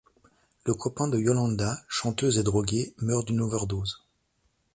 Le 0.65 0.73
copain 0.73 1.07
de 1.07 1.19
Yolanda, 1.19 1.79
chanteuse 1.87 2.39
et 2.39 2.43
droguée, 2.43 2.95
meurt 3.01 3.27
d'une 3.27 3.39
overdose. 3.41 4.03